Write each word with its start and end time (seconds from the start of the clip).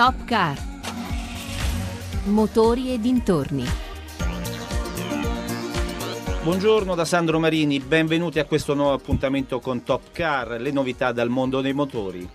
Top 0.00 0.24
Car. 0.24 0.56
Motori 2.24 2.94
e 2.94 2.98
dintorni. 2.98 3.66
Buongiorno 6.42 6.94
da 6.94 7.04
Sandro 7.04 7.38
Marini, 7.38 7.80
benvenuti 7.80 8.38
a 8.38 8.46
questo 8.46 8.72
nuovo 8.72 8.94
appuntamento 8.94 9.60
con 9.60 9.82
Top 9.82 10.04
Car, 10.12 10.58
le 10.58 10.70
novità 10.70 11.12
dal 11.12 11.28
mondo 11.28 11.60
dei 11.60 11.74
motori. 11.74 12.26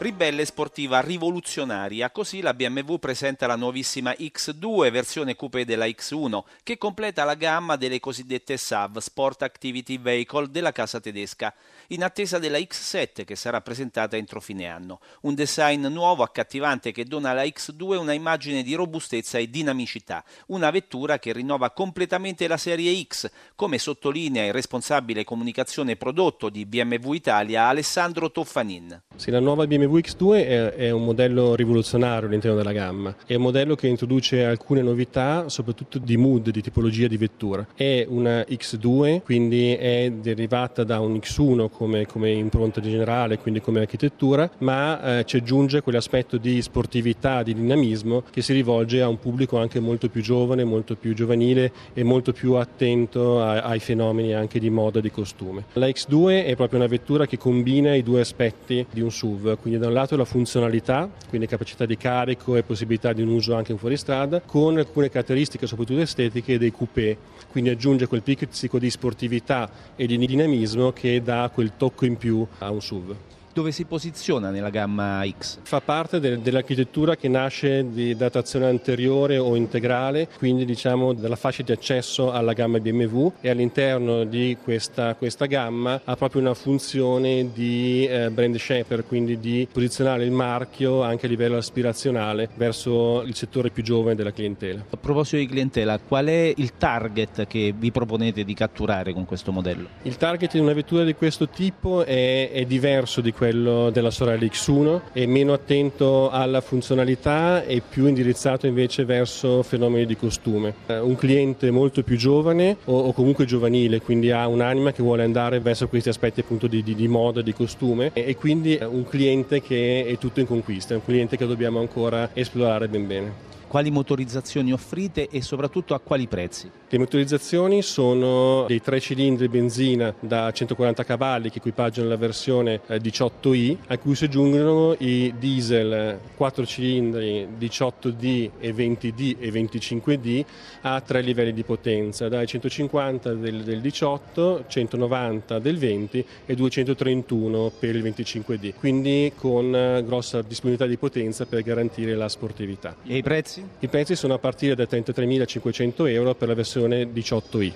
Ribelle 0.00 0.46
sportiva 0.46 1.00
rivoluzionaria, 1.00 2.10
così 2.10 2.40
la 2.40 2.54
BMW 2.54 2.94
presenta 2.94 3.46
la 3.46 3.54
nuovissima 3.54 4.12
X2 4.12 4.90
versione 4.90 5.36
coupé 5.36 5.66
della 5.66 5.84
X1 5.84 6.40
che 6.62 6.78
completa 6.78 7.22
la 7.24 7.34
gamma 7.34 7.76
delle 7.76 8.00
cosiddette 8.00 8.56
SAV 8.56 8.96
Sport 8.96 9.42
Activity 9.42 9.98
Vehicle 9.98 10.50
della 10.50 10.72
casa 10.72 11.00
tedesca, 11.00 11.52
in 11.88 12.02
attesa 12.02 12.38
della 12.38 12.56
X7 12.56 13.26
che 13.26 13.36
sarà 13.36 13.60
presentata 13.60 14.16
entro 14.16 14.40
fine 14.40 14.68
anno. 14.68 15.00
Un 15.20 15.34
design 15.34 15.84
nuovo, 15.88 16.22
accattivante 16.22 16.92
che 16.92 17.04
dona 17.04 17.32
alla 17.32 17.42
X2 17.42 17.98
una 17.98 18.14
immagine 18.14 18.62
di 18.62 18.72
robustezza 18.72 19.36
e 19.36 19.50
dinamicità, 19.50 20.24
una 20.46 20.70
vettura 20.70 21.18
che 21.18 21.34
rinnova 21.34 21.72
completamente 21.72 22.48
la 22.48 22.56
serie 22.56 22.98
X, 23.02 23.30
come 23.54 23.76
sottolinea 23.76 24.46
il 24.46 24.54
responsabile 24.54 25.24
comunicazione 25.24 25.96
prodotto 25.96 26.48
di 26.48 26.64
BMW 26.64 27.12
Italia 27.12 27.66
Alessandro 27.66 28.30
Toffanin. 28.30 29.02
Sì, 29.16 29.30
la 29.30 29.40
nuova 29.40 29.66
BMW 29.66 29.89
X2 29.98 30.34
è, 30.34 30.70
è, 30.74 30.90
un 30.90 31.04
modello 31.04 31.54
rivoluzionario 31.54 32.28
all'interno 32.28 32.56
della 32.56 32.72
gamma, 32.72 33.14
è 33.26 33.34
un 33.34 33.42
modello 33.42 33.74
che 33.74 33.86
introduce 33.86 34.44
alcune 34.44 34.82
novità, 34.82 35.48
soprattutto 35.48 35.98
di 35.98 36.16
mood, 36.16 36.50
di 36.50 36.62
tipologia 36.62 37.06
di 37.06 37.16
vettura. 37.16 37.66
È 37.74 38.06
una 38.08 38.40
X2, 38.40 39.22
quindi 39.22 39.74
è 39.74 40.10
derivata 40.10 40.84
da 40.84 41.00
un 41.00 41.14
X1 41.16 41.68
come, 41.70 42.06
come 42.06 42.30
impronta 42.30 42.80
generale, 42.80 43.38
quindi 43.38 43.60
come 43.60 43.80
architettura, 43.80 44.50
ma 44.58 45.18
eh, 45.18 45.24
ci 45.24 45.36
aggiunge 45.36 45.80
quell'aspetto 45.80 46.36
di 46.36 46.60
sportività, 46.62 47.42
di 47.42 47.54
dinamismo 47.54 48.22
che 48.30 48.42
si 48.42 48.52
rivolge 48.52 49.02
a 49.02 49.08
un 49.08 49.18
pubblico 49.18 49.58
anche 49.58 49.80
molto 49.80 50.08
più 50.08 50.22
giovane, 50.22 50.64
molto 50.64 50.96
più 50.96 51.14
giovanile 51.14 51.72
e 51.92 52.02
molto 52.02 52.32
più 52.32 52.54
attento 52.54 53.42
a, 53.42 53.62
ai 53.62 53.80
fenomeni 53.80 54.34
anche 54.34 54.58
di 54.58 54.70
moda 54.70 54.98
e 54.98 55.02
di 55.02 55.10
costume. 55.10 55.64
La 55.72 55.86
X2 55.86 56.44
è 56.44 56.54
proprio 56.56 56.78
una 56.78 56.88
vettura 56.88 57.26
che 57.26 57.38
combina 57.38 57.94
i 57.94 58.02
due 58.02 58.20
aspetti 58.20 58.86
di 58.90 59.00
un 59.00 59.10
SUV, 59.10 59.58
quindi 59.60 59.79
da 59.80 59.88
un 59.88 59.94
lato 59.94 60.14
la 60.14 60.26
funzionalità, 60.26 61.10
quindi 61.28 61.46
capacità 61.46 61.86
di 61.86 61.96
carico 61.96 62.54
e 62.54 62.62
possibilità 62.62 63.12
di 63.12 63.22
un 63.22 63.28
uso 63.28 63.56
anche 63.56 63.72
in 63.72 63.78
fuoristrada, 63.78 64.40
con 64.40 64.76
alcune 64.76 65.08
caratteristiche 65.08 65.66
soprattutto 65.66 66.00
estetiche 66.00 66.58
dei 66.58 66.70
coupé, 66.70 67.16
quindi 67.50 67.70
aggiunge 67.70 68.06
quel 68.06 68.22
pizzico 68.22 68.78
di 68.78 68.90
sportività 68.90 69.70
e 69.96 70.06
di 70.06 70.18
dinamismo 70.18 70.92
che 70.92 71.22
dà 71.22 71.50
quel 71.52 71.72
tocco 71.76 72.04
in 72.04 72.16
più 72.16 72.46
a 72.58 72.70
un 72.70 72.80
SUV 72.80 73.16
dove 73.52 73.72
si 73.72 73.84
posiziona 73.84 74.50
nella 74.50 74.70
gamma 74.70 75.22
X? 75.26 75.58
Fa 75.62 75.80
parte 75.80 76.20
de- 76.20 76.40
dell'architettura 76.40 77.16
che 77.16 77.28
nasce 77.28 77.90
di, 77.90 78.14
da 78.14 78.30
trazione 78.30 78.66
anteriore 78.66 79.38
o 79.38 79.56
integrale, 79.56 80.28
quindi 80.38 80.64
diciamo 80.64 81.12
dalla 81.12 81.36
fascia 81.36 81.62
di 81.62 81.72
accesso 81.72 82.32
alla 82.32 82.52
gamma 82.52 82.78
BMW 82.78 83.32
e 83.40 83.50
all'interno 83.50 84.24
di 84.24 84.56
questa, 84.62 85.14
questa 85.14 85.46
gamma 85.46 86.00
ha 86.04 86.16
proprio 86.16 86.40
una 86.40 86.54
funzione 86.54 87.50
di 87.52 88.06
eh, 88.06 88.30
brand 88.30 88.56
shaper, 88.56 89.04
quindi 89.06 89.38
di 89.38 89.66
posizionare 89.70 90.24
il 90.24 90.30
marchio 90.30 91.02
anche 91.02 91.26
a 91.26 91.28
livello 91.28 91.56
aspirazionale 91.56 92.48
verso 92.54 93.22
il 93.22 93.34
settore 93.34 93.70
più 93.70 93.82
giovane 93.82 94.14
della 94.14 94.32
clientela. 94.32 94.84
A 94.88 94.96
proposito 94.96 95.36
di 95.36 95.46
clientela, 95.46 95.98
qual 95.98 96.26
è 96.26 96.52
il 96.56 96.76
target 96.76 97.46
che 97.46 97.74
vi 97.76 97.90
proponete 97.90 98.44
di 98.44 98.54
catturare 98.54 99.12
con 99.12 99.24
questo 99.24 99.52
modello? 99.52 99.88
Il 100.02 100.16
target 100.16 100.52
di 100.52 100.58
una 100.58 100.72
vettura 100.72 101.04
di 101.04 101.14
questo 101.14 101.48
tipo 101.48 102.04
è, 102.04 102.50
è 102.50 102.64
diverso 102.64 103.20
di 103.20 103.32
quello 103.40 103.88
della 103.88 104.10
sorella 104.10 104.44
X1, 104.44 105.00
è 105.14 105.24
meno 105.24 105.54
attento 105.54 106.28
alla 106.28 106.60
funzionalità 106.60 107.64
e 107.64 107.80
più 107.80 108.06
indirizzato 108.06 108.66
invece 108.66 109.06
verso 109.06 109.62
fenomeni 109.62 110.04
di 110.04 110.14
costume. 110.14 110.74
Eh, 110.84 110.98
un 110.98 111.16
cliente 111.16 111.70
molto 111.70 112.02
più 112.02 112.18
giovane 112.18 112.76
o, 112.84 113.14
comunque 113.14 113.46
giovanile, 113.46 114.02
quindi 114.02 114.30
ha 114.30 114.46
un'anima 114.46 114.92
che 114.92 115.02
vuole 115.02 115.22
andare 115.22 115.58
verso 115.58 115.88
questi 115.88 116.10
aspetti 116.10 116.40
appunto 116.40 116.66
di, 116.66 116.82
di, 116.82 116.94
di 116.94 117.08
moda, 117.08 117.40
di 117.40 117.54
costume 117.54 118.10
e, 118.12 118.24
e 118.26 118.36
quindi 118.36 118.78
un 118.78 119.04
cliente 119.08 119.62
che 119.62 120.04
è 120.06 120.18
tutto 120.18 120.40
in 120.40 120.46
conquista, 120.46 120.92
è 120.92 120.98
un 120.98 121.04
cliente 121.06 121.38
che 121.38 121.46
dobbiamo 121.46 121.80
ancora 121.80 122.28
esplorare 122.34 122.88
ben 122.88 123.06
bene 123.06 123.48
quali 123.70 123.92
motorizzazioni 123.92 124.72
offrite 124.72 125.28
e 125.28 125.42
soprattutto 125.42 125.94
a 125.94 126.00
quali 126.00 126.26
prezzi? 126.26 126.68
Le 126.88 126.98
motorizzazioni 126.98 127.82
sono 127.82 128.64
dei 128.66 128.80
tre 128.80 128.98
cilindri 128.98 129.48
benzina 129.48 130.12
da 130.18 130.50
140 130.50 131.04
cavalli 131.04 131.50
che 131.50 131.58
equipaggiano 131.58 132.08
la 132.08 132.16
versione 132.16 132.80
18i, 132.88 133.76
a 133.86 133.98
cui 133.98 134.16
si 134.16 134.24
aggiungono 134.24 134.96
i 134.98 135.32
diesel 135.38 136.18
4 136.34 136.66
cilindri 136.66 137.46
18D 137.60 138.50
e 138.58 138.74
20D 138.74 139.36
e 139.38 139.50
25D 139.52 140.44
a 140.80 141.00
tre 141.00 141.20
livelli 141.20 141.52
di 141.52 141.62
potenza, 141.62 142.28
dai 142.28 142.48
150 142.48 143.34
del, 143.34 143.62
del 143.62 143.80
18, 143.80 144.64
190 144.66 145.60
del 145.60 145.78
20 145.78 146.24
e 146.44 146.54
231 146.56 147.70
per 147.78 147.94
il 147.94 148.02
25D, 148.02 148.74
quindi 148.76 149.32
con 149.36 150.02
grossa 150.04 150.42
disponibilità 150.42 150.90
di 150.90 150.96
potenza 150.96 151.46
per 151.46 151.62
garantire 151.62 152.16
la 152.16 152.28
sportività. 152.28 152.96
E 153.06 153.16
i 153.16 153.22
prezzi? 153.22 153.59
Prezzi? 153.60 153.68
I 153.80 153.88
prezzi 153.88 154.16
sono 154.16 154.34
a 154.34 154.38
partire 154.38 154.74
da 154.74 154.84
33.500 154.84 156.08
euro 156.08 156.34
per 156.34 156.48
la 156.48 156.54
versione 156.54 157.04
18i. 157.04 157.74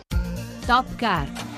Top 0.66 0.94
Car 0.96 1.53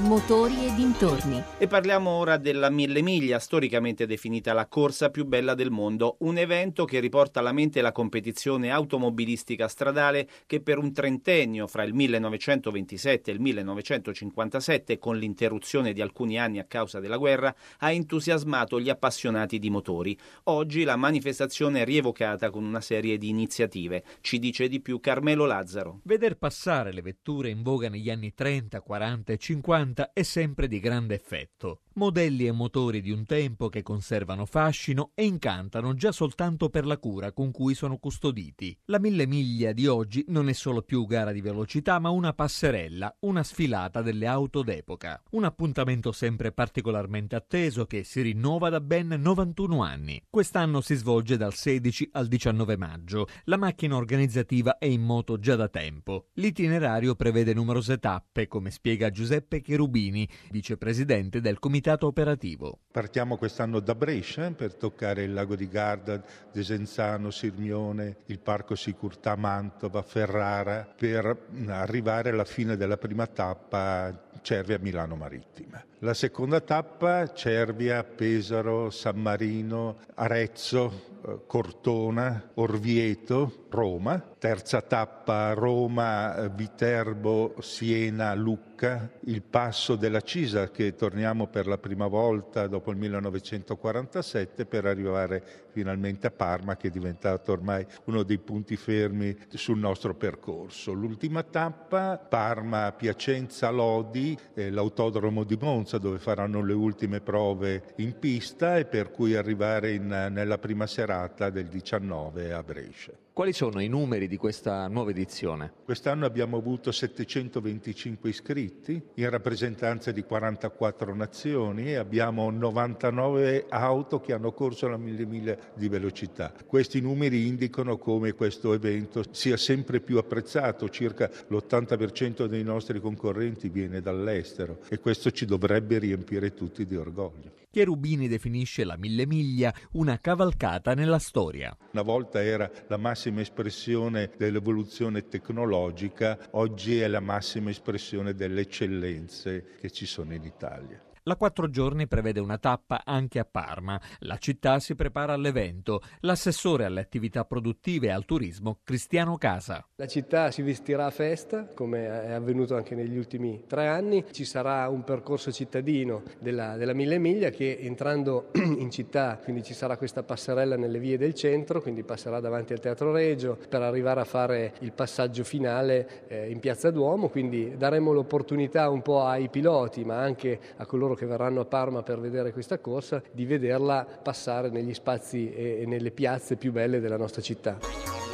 motori 0.00 0.64
e 0.64 0.74
dintorni. 0.74 1.42
E 1.58 1.66
parliamo 1.66 2.10
ora 2.10 2.36
della 2.36 2.70
Mille 2.70 3.02
Miglia, 3.02 3.40
storicamente 3.40 4.06
definita 4.06 4.52
la 4.52 4.66
corsa 4.66 5.10
più 5.10 5.24
bella 5.24 5.54
del 5.54 5.72
mondo, 5.72 6.16
un 6.20 6.38
evento 6.38 6.84
che 6.84 7.00
riporta 7.00 7.40
alla 7.40 7.50
mente 7.50 7.80
la 7.80 7.90
competizione 7.90 8.70
automobilistica 8.70 9.66
stradale 9.66 10.28
che 10.46 10.60
per 10.60 10.78
un 10.78 10.92
trentennio 10.92 11.66
fra 11.66 11.82
il 11.82 11.94
1927 11.94 13.30
e 13.30 13.34
il 13.34 13.40
1957, 13.40 14.98
con 14.98 15.16
l'interruzione 15.16 15.92
di 15.92 16.00
alcuni 16.00 16.38
anni 16.38 16.60
a 16.60 16.64
causa 16.64 17.00
della 17.00 17.16
guerra, 17.16 17.52
ha 17.78 17.90
entusiasmato 17.90 18.78
gli 18.78 18.90
appassionati 18.90 19.58
di 19.58 19.68
motori. 19.68 20.16
Oggi 20.44 20.84
la 20.84 20.96
manifestazione 20.96 21.82
è 21.82 21.84
rievocata 21.84 22.50
con 22.50 22.64
una 22.64 22.80
serie 22.80 23.18
di 23.18 23.30
iniziative. 23.30 24.04
Ci 24.20 24.38
dice 24.38 24.68
di 24.68 24.80
più 24.80 25.00
Carmelo 25.00 25.44
Lazzaro. 25.44 26.00
Veder 26.04 26.36
passare 26.36 26.92
le 26.92 27.02
vetture 27.02 27.50
in 27.50 27.62
voga 27.62 27.88
negli 27.88 28.10
anni 28.10 28.32
30, 28.32 28.80
40 28.80 29.32
e 29.32 29.38
50 29.38 29.86
50 29.88 30.12
è 30.12 30.22
sempre 30.22 30.68
di 30.68 30.80
grande 30.80 31.14
effetto 31.14 31.80
modelli 31.98 32.46
e 32.46 32.52
motori 32.52 33.00
di 33.00 33.10
un 33.10 33.26
tempo 33.26 33.68
che 33.68 33.82
conservano 33.82 34.46
fascino 34.46 35.10
e 35.14 35.24
incantano 35.24 35.94
già 35.94 36.12
soltanto 36.12 36.70
per 36.70 36.86
la 36.86 36.96
cura 36.96 37.32
con 37.32 37.50
cui 37.50 37.74
sono 37.74 37.98
custoditi. 37.98 38.74
La 38.84 39.00
mille 39.00 39.26
miglia 39.26 39.72
di 39.72 39.88
oggi 39.88 40.24
non 40.28 40.48
è 40.48 40.52
solo 40.52 40.82
più 40.82 41.04
gara 41.06 41.32
di 41.32 41.40
velocità, 41.40 41.98
ma 41.98 42.10
una 42.10 42.32
passerella, 42.32 43.14
una 43.20 43.42
sfilata 43.42 44.00
delle 44.00 44.28
auto 44.28 44.62
d'epoca. 44.62 45.20
Un 45.32 45.42
appuntamento 45.42 46.12
sempre 46.12 46.52
particolarmente 46.52 47.34
atteso 47.34 47.84
che 47.84 48.04
si 48.04 48.20
rinnova 48.22 48.68
da 48.68 48.80
ben 48.80 49.08
91 49.08 49.82
anni. 49.82 50.22
Quest'anno 50.30 50.80
si 50.80 50.94
svolge 50.94 51.36
dal 51.36 51.54
16 51.54 52.10
al 52.12 52.28
19 52.28 52.76
maggio. 52.76 53.26
La 53.44 53.56
macchina 53.56 53.96
organizzativa 53.96 54.78
è 54.78 54.86
in 54.86 55.02
moto 55.02 55.40
già 55.40 55.56
da 55.56 55.68
tempo. 55.68 56.28
L'itinerario 56.34 57.16
prevede 57.16 57.54
numerose 57.54 57.98
tappe, 57.98 58.46
come 58.46 58.70
spiega 58.70 59.10
Giuseppe 59.10 59.60
Cherubini, 59.78 60.28
vicepresidente 60.50 61.40
del 61.40 61.60
comitato 61.60 62.08
operativo. 62.08 62.80
Partiamo 62.90 63.36
quest'anno 63.36 63.78
da 63.78 63.94
Brescia 63.94 64.50
per 64.50 64.74
toccare 64.74 65.22
il 65.22 65.32
lago 65.32 65.54
di 65.54 65.68
Garda, 65.68 66.20
Desenzano, 66.52 67.30
Sirmione, 67.30 68.16
il 68.26 68.40
Parco 68.40 68.74
Sicurtà 68.74 69.36
Mantova, 69.36 70.02
Ferrara, 70.02 70.92
per 70.96 71.46
arrivare 71.68 72.30
alla 72.30 72.44
fine 72.44 72.76
della 72.76 72.96
prima 72.96 73.26
tappa 73.28 74.26
Cervia 74.42 74.78
Milano 74.80 75.14
Marittima. 75.14 75.84
La 76.02 76.14
seconda 76.14 76.60
tappa 76.60 77.32
Cervia, 77.32 78.04
Pesaro, 78.04 78.88
San 78.88 79.20
Marino, 79.20 79.96
Arezzo, 80.14 81.18
eh, 81.26 81.40
Cortona, 81.44 82.50
Orvieto, 82.54 83.66
Roma. 83.68 84.36
Terza 84.38 84.80
tappa 84.80 85.52
Roma, 85.54 86.46
Viterbo, 86.54 87.56
Siena, 87.58 88.32
Lucca. 88.34 89.10
Il 89.24 89.42
passo 89.42 89.96
della 89.96 90.20
Cisa 90.20 90.70
che 90.70 90.94
torniamo 90.94 91.48
per 91.48 91.66
la 91.66 91.78
prima 91.78 92.06
volta 92.06 92.68
dopo 92.68 92.92
il 92.92 92.96
1947 92.96 94.66
per 94.66 94.86
arrivare 94.86 95.42
finalmente 95.72 96.28
a 96.28 96.30
Parma 96.30 96.76
che 96.76 96.86
è 96.86 96.90
diventato 96.90 97.50
ormai 97.50 97.84
uno 98.04 98.22
dei 98.22 98.38
punti 98.38 98.76
fermi 98.76 99.36
sul 99.48 99.78
nostro 99.78 100.14
percorso. 100.14 100.92
L'ultima 100.92 101.42
tappa 101.42 102.18
Parma, 102.18 102.92
Piacenza, 102.92 103.70
Lodi, 103.70 104.38
eh, 104.54 104.70
l'autodromo 104.70 105.42
di 105.42 105.58
Monza 105.60 105.87
dove 105.96 106.18
faranno 106.18 106.62
le 106.62 106.74
ultime 106.74 107.20
prove 107.20 107.94
in 107.96 108.18
pista 108.18 108.76
e 108.76 108.84
per 108.84 109.10
cui 109.10 109.34
arrivare 109.34 109.92
in, 109.92 110.06
nella 110.06 110.58
prima 110.58 110.86
serata 110.86 111.48
del 111.48 111.68
19 111.68 112.52
a 112.52 112.62
Brescia. 112.62 113.12
Quali 113.38 113.52
sono 113.52 113.78
i 113.78 113.86
numeri 113.86 114.26
di 114.26 114.36
questa 114.36 114.88
nuova 114.88 115.10
edizione? 115.10 115.72
Quest'anno 115.84 116.26
abbiamo 116.26 116.56
avuto 116.56 116.90
725 116.90 118.28
iscritti 118.28 119.00
in 119.14 119.30
rappresentanza 119.30 120.10
di 120.10 120.24
44 120.24 121.14
nazioni 121.14 121.84
e 121.84 121.94
abbiamo 121.94 122.50
99 122.50 123.66
auto 123.68 124.18
che 124.18 124.32
hanno 124.32 124.50
corso 124.50 124.88
la 124.88 124.96
mille 124.96 125.24
miglia 125.24 125.56
di 125.72 125.88
velocità. 125.88 126.52
Questi 126.66 127.00
numeri 127.00 127.46
indicano 127.46 127.96
come 127.96 128.32
questo 128.32 128.72
evento 128.72 129.22
sia 129.30 129.56
sempre 129.56 130.00
più 130.00 130.18
apprezzato, 130.18 130.88
circa 130.88 131.30
l'80% 131.46 132.46
dei 132.46 132.64
nostri 132.64 132.98
concorrenti 132.98 133.68
viene 133.68 134.00
dall'estero 134.00 134.80
e 134.88 134.98
questo 134.98 135.30
ci 135.30 135.46
dovrebbe 135.46 135.98
riempire 135.98 136.54
tutti 136.54 136.84
di 136.84 136.96
orgoglio. 136.96 137.52
Cherubini 137.70 138.28
definisce 138.28 138.82
la 138.84 138.96
mille 138.96 139.26
miglia 139.26 139.74
una 139.92 140.18
cavalcata 140.18 140.94
nella 140.94 141.18
storia. 141.18 141.76
Una 141.92 142.02
volta 142.02 142.42
era 142.42 142.70
la 142.88 142.96
massima 142.96 143.42
espressione 143.42 144.30
dell'evoluzione 144.38 145.28
tecnologica, 145.28 146.38
oggi 146.52 146.98
è 146.98 147.06
la 147.08 147.20
massima 147.20 147.68
espressione 147.68 148.34
delle 148.34 148.62
eccellenze 148.62 149.76
che 149.78 149.90
ci 149.90 150.06
sono 150.06 150.32
in 150.32 150.44
Italia. 150.44 151.07
La 151.28 151.36
quattro 151.36 151.68
giorni 151.68 152.06
prevede 152.06 152.40
una 152.40 152.56
tappa 152.56 153.02
anche 153.04 153.38
a 153.38 153.44
Parma. 153.44 154.00
La 154.20 154.38
città 154.38 154.78
si 154.78 154.94
prepara 154.94 155.34
all'evento. 155.34 156.00
L'assessore 156.20 156.86
alle 156.86 157.00
attività 157.00 157.44
produttive 157.44 158.06
e 158.06 158.12
al 158.12 158.24
turismo, 158.24 158.78
Cristiano 158.82 159.36
Casa. 159.36 159.86
La 159.96 160.06
città 160.06 160.50
si 160.50 160.62
vestirà 160.62 161.04
a 161.04 161.10
festa, 161.10 161.66
come 161.74 162.06
è 162.06 162.30
avvenuto 162.30 162.76
anche 162.76 162.94
negli 162.94 163.18
ultimi 163.18 163.64
tre 163.66 163.88
anni. 163.88 164.24
Ci 164.30 164.46
sarà 164.46 164.88
un 164.88 165.04
percorso 165.04 165.52
cittadino 165.52 166.22
della, 166.38 166.78
della 166.78 166.94
Mille 166.94 167.18
Miglia 167.18 167.50
che 167.50 167.76
entrando 167.78 168.48
in 168.56 168.90
città, 168.90 169.38
quindi 169.44 169.62
ci 169.62 169.74
sarà 169.74 169.98
questa 169.98 170.22
passerella 170.22 170.78
nelle 170.78 170.98
vie 170.98 171.18
del 171.18 171.34
centro, 171.34 171.82
quindi 171.82 172.04
passerà 172.04 172.40
davanti 172.40 172.72
al 172.72 172.80
Teatro 172.80 173.12
Regio 173.12 173.58
per 173.68 173.82
arrivare 173.82 174.20
a 174.20 174.24
fare 174.24 174.72
il 174.78 174.92
passaggio 174.92 175.44
finale 175.44 176.26
eh, 176.28 176.48
in 176.48 176.58
Piazza 176.58 176.90
Duomo. 176.90 177.28
Quindi 177.28 177.76
daremo 177.76 178.12
l'opportunità 178.12 178.88
un 178.88 179.02
po' 179.02 179.26
ai 179.26 179.50
piloti, 179.50 180.06
ma 180.06 180.16
anche 180.16 180.58
a 180.76 180.86
coloro 180.86 181.16
che 181.17 181.17
verranno 181.26 181.60
a 181.60 181.64
Parma 181.64 182.02
per 182.02 182.20
vedere 182.20 182.52
questa 182.52 182.78
corsa, 182.78 183.22
di 183.32 183.44
vederla 183.44 184.06
passare 184.22 184.70
negli 184.70 184.94
spazi 184.94 185.52
e 185.52 185.84
nelle 185.86 186.10
piazze 186.10 186.56
più 186.56 186.72
belle 186.72 187.00
della 187.00 187.16
nostra 187.16 187.42
città. 187.42 188.27